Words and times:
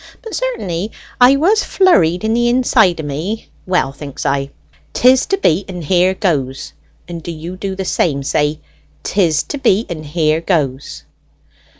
But 0.23 0.33
certainly, 0.33 0.91
I 1.19 1.35
was 1.35 1.63
flurried 1.63 2.23
in 2.23 2.33
the 2.33 2.47
inside 2.49 2.99
o' 2.99 3.03
me. 3.03 3.49
Well, 3.67 3.91
thinks 3.91 4.25
I, 4.25 4.49
'tis 4.93 5.27
to 5.27 5.37
be, 5.37 5.63
and 5.67 5.83
here 5.83 6.15
goes! 6.15 6.73
And 7.07 7.21
do 7.21 7.31
you 7.31 7.55
do 7.55 7.75
the 7.75 7.85
same: 7.85 8.23
say, 8.23 8.61
''Tis 9.03 9.43
to 9.49 9.59
be, 9.59 9.85
and 9.89 10.03
here 10.03 10.41
goes!'" 10.41 11.03